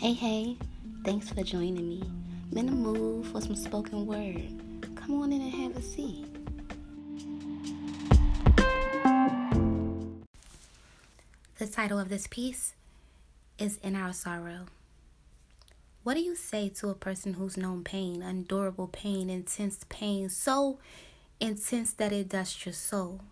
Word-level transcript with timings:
Hey, 0.00 0.12
hey, 0.12 0.56
thanks 1.04 1.28
for 1.28 1.42
joining 1.42 1.88
me. 1.88 2.04
I'm 2.52 2.58
in 2.58 2.66
the 2.66 2.72
mood 2.72 3.26
for 3.26 3.40
some 3.40 3.56
spoken 3.56 4.06
word. 4.06 4.44
Come 4.94 5.20
on 5.20 5.32
in 5.32 5.42
and 5.42 5.52
have 5.52 5.76
a 5.76 5.82
seat. 5.82 6.24
The 11.58 11.66
title 11.66 11.98
of 11.98 12.10
this 12.10 12.28
piece 12.28 12.74
is 13.58 13.80
In 13.82 13.96
Our 13.96 14.12
Sorrow. 14.12 14.66
What 16.04 16.14
do 16.14 16.20
you 16.20 16.36
say 16.36 16.68
to 16.76 16.90
a 16.90 16.94
person 16.94 17.34
who's 17.34 17.56
known 17.56 17.82
pain, 17.82 18.22
unendurable 18.22 18.86
pain, 18.86 19.28
intense 19.28 19.80
pain, 19.88 20.28
so 20.28 20.78
intense 21.40 21.92
that 21.94 22.12
it 22.12 22.28
dusts 22.28 22.64
your 22.64 22.72
soul? 22.72 23.22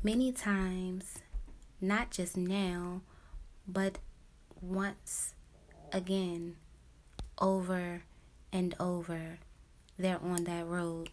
Many 0.00 0.30
times, 0.30 1.22
not 1.80 2.12
just 2.12 2.36
now, 2.36 3.00
but 3.66 3.98
once 4.62 5.32
again, 5.92 6.56
over 7.38 8.02
and 8.52 8.74
over, 8.80 9.38
they're 9.98 10.22
on 10.22 10.44
that 10.44 10.66
road. 10.66 11.10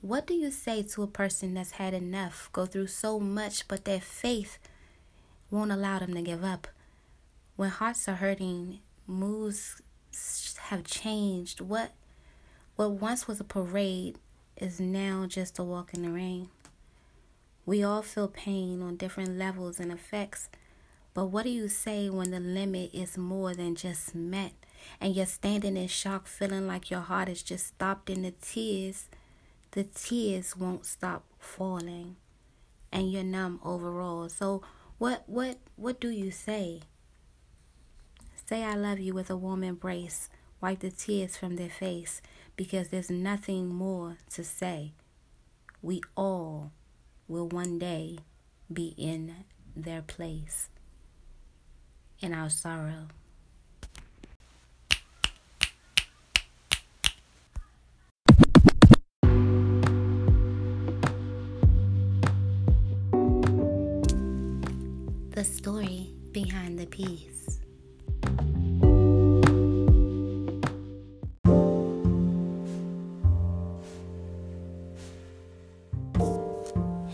What 0.00 0.26
do 0.26 0.34
you 0.34 0.50
say 0.50 0.82
to 0.82 1.02
a 1.02 1.06
person 1.06 1.54
that's 1.54 1.72
had 1.72 1.92
enough, 1.92 2.48
go 2.52 2.64
through 2.64 2.86
so 2.86 3.20
much, 3.20 3.68
but 3.68 3.84
their 3.84 4.00
faith 4.00 4.58
won't 5.50 5.72
allow 5.72 5.98
them 5.98 6.14
to 6.14 6.22
give 6.22 6.42
up? 6.42 6.68
When 7.56 7.68
hearts 7.68 8.08
are 8.08 8.14
hurting, 8.14 8.80
moods 9.06 9.82
have 10.58 10.84
changed. 10.84 11.60
What 11.60 11.92
what 12.76 12.92
once 12.92 13.28
was 13.28 13.40
a 13.40 13.44
parade 13.44 14.18
is 14.56 14.80
now 14.80 15.26
just 15.26 15.58
a 15.58 15.62
walk 15.62 15.92
in 15.92 16.02
the 16.02 16.10
rain. 16.10 16.48
We 17.66 17.82
all 17.82 18.00
feel 18.00 18.28
pain 18.28 18.80
on 18.80 18.96
different 18.96 19.36
levels 19.36 19.78
and 19.78 19.92
effects. 19.92 20.48
But 21.12 21.26
what 21.26 21.44
do 21.44 21.50
you 21.50 21.68
say 21.68 22.08
when 22.08 22.30
the 22.30 22.40
limit 22.40 22.90
is 22.92 23.18
more 23.18 23.54
than 23.54 23.74
just 23.74 24.14
met 24.14 24.52
and 25.00 25.14
you're 25.14 25.26
standing 25.26 25.76
in 25.76 25.88
shock, 25.88 26.26
feeling 26.26 26.66
like 26.66 26.90
your 26.90 27.00
heart 27.00 27.28
is 27.28 27.42
just 27.42 27.66
stopped 27.66 28.08
in 28.08 28.22
the 28.22 28.32
tears? 28.40 29.08
The 29.72 29.84
tears 29.84 30.56
won't 30.56 30.86
stop 30.86 31.24
falling 31.38 32.16
and 32.92 33.10
you're 33.10 33.24
numb 33.24 33.60
overall. 33.64 34.28
So 34.28 34.62
what 34.98 35.24
what 35.26 35.58
what 35.76 36.00
do 36.00 36.10
you 36.10 36.30
say? 36.30 36.82
Say 38.46 38.62
I 38.64 38.74
love 38.74 39.00
you 39.00 39.14
with 39.14 39.30
a 39.30 39.36
warm 39.36 39.62
embrace. 39.64 40.28
Wipe 40.60 40.80
the 40.80 40.90
tears 40.90 41.36
from 41.36 41.56
their 41.56 41.70
face 41.70 42.20
because 42.56 42.88
there's 42.88 43.10
nothing 43.10 43.68
more 43.68 44.18
to 44.30 44.44
say. 44.44 44.92
We 45.82 46.02
all 46.16 46.72
will 47.26 47.48
one 47.48 47.78
day 47.78 48.18
be 48.72 48.94
in 48.98 49.44
their 49.74 50.02
place 50.02 50.68
in 52.22 52.34
our 52.34 52.50
sorrow. 52.50 53.06
The 65.30 65.44
story 65.44 66.10
behind 66.32 66.78
the 66.78 66.86
piece. 66.86 67.60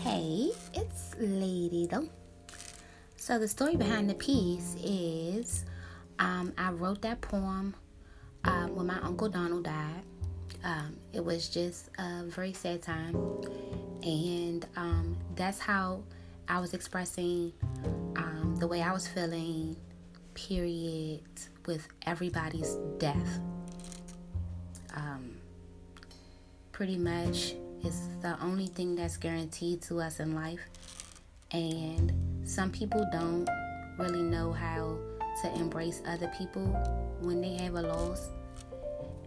Hey, 0.03 0.51
it's 0.73 1.15
Lady 1.17 1.87
though. 1.89 2.09
So 3.27 3.37
the 3.37 3.47
story 3.49 3.75
behind 3.75 4.09
the 4.09 4.13
piece 4.13 4.77
is 4.81 5.65
um, 6.17 6.53
I 6.57 6.71
wrote 6.71 7.01
that 7.01 7.19
poem 7.19 7.75
uh, 8.45 8.67
when 8.67 8.87
my 8.87 8.97
uncle 9.01 9.27
Donald 9.27 9.65
died. 9.65 10.03
Um, 10.63 10.95
it 11.11 11.25
was 11.25 11.49
just 11.49 11.89
a 11.99 12.23
very 12.23 12.53
sad 12.53 12.83
time, 12.83 13.17
and 14.01 14.65
um, 14.77 15.17
that's 15.35 15.59
how 15.59 16.03
I 16.47 16.61
was 16.61 16.73
expressing 16.73 17.51
um, 18.15 18.55
the 18.61 18.65
way 18.65 18.81
I 18.81 18.93
was 18.93 19.09
feeling. 19.09 19.75
Period. 20.33 21.19
With 21.65 21.85
everybody's 22.05 22.75
death, 22.97 23.41
um, 24.95 25.35
pretty 26.71 26.97
much 26.97 27.55
it's 27.83 28.07
the 28.21 28.37
only 28.41 28.67
thing 28.67 28.95
that's 28.95 29.17
guaranteed 29.17 29.81
to 29.81 29.99
us 29.99 30.21
in 30.21 30.33
life, 30.33 30.61
and 31.51 32.13
some 32.43 32.71
people 32.71 33.05
don't 33.11 33.47
really 33.97 34.21
know 34.21 34.51
how 34.51 34.97
to 35.41 35.53
embrace 35.55 36.01
other 36.07 36.31
people 36.37 36.65
when 37.21 37.41
they 37.41 37.53
have 37.55 37.75
a 37.75 37.81
loss. 37.81 38.29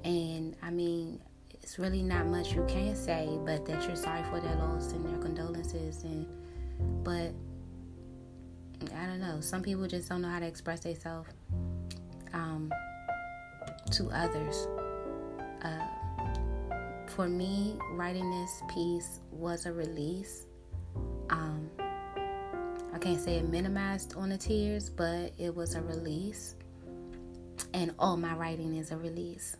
And 0.05 0.57
I 0.63 0.71
mean, 0.71 1.21
it's 1.51 1.79
really 1.79 2.03
not 2.03 2.27
much 2.27 2.53
you 2.53 2.65
can 2.69 2.97
say, 2.97 3.29
but 3.45 3.65
that 3.67 3.87
you're 3.87 3.97
sorry 3.97 4.23
for 4.25 4.41
their 4.41 4.57
loss 4.57 4.93
and 4.93 5.07
their 5.07 5.19
condolences. 5.19 6.03
And 6.05 6.27
but 7.05 7.33
I 8.97 9.07
don't 9.07 9.21
know. 9.21 9.41
Some 9.41 9.63
people 9.63 9.87
just 9.87 10.09
don't 10.09 10.23
know 10.23 10.29
how 10.31 10.41
to 10.41 10.47
express 10.47 10.81
themselves 10.81 11.31
um, 12.33 12.73
to 13.93 14.09
others. 14.11 14.67
Uh, 15.63 15.87
for 17.09 17.29
me, 17.29 17.77
writing 17.93 18.31
this 18.31 18.63
piece 18.73 19.21
was 19.31 19.67
a 19.67 19.73
release. 19.73 20.47
I 23.01 23.03
can't 23.03 23.19
say 23.19 23.37
it 23.37 23.49
minimized 23.49 24.15
on 24.15 24.29
the 24.29 24.37
tears, 24.37 24.91
but 24.91 25.33
it 25.39 25.57
was 25.57 25.75
a 25.75 25.81
release. 25.81 26.55
And 27.73 27.95
all 27.99 28.19
my 28.19 28.35
writing 28.35 28.77
is 28.77 28.91
a 28.91 28.99
release. 28.99 29.57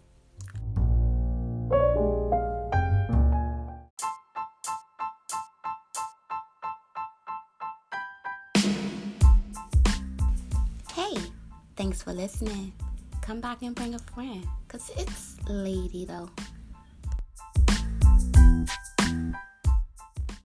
Hey, 10.93 11.17
thanks 11.77 12.03
for 12.03 12.13
listening. 12.13 12.75
Come 13.23 13.41
back 13.41 13.63
and 13.63 13.75
bring 13.75 13.95
a 13.95 13.99
friend, 14.01 14.47
because 14.69 14.91
it's 14.99 15.37
lady 15.49 16.05
though. 16.05 16.29